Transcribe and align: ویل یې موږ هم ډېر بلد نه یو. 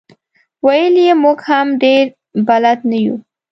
ویل 0.65 0.95
یې 1.05 1.13
موږ 1.23 1.39
هم 1.49 1.67
ډېر 1.83 2.05
بلد 2.47 2.79
نه 2.89 2.97
یو. 3.05 3.15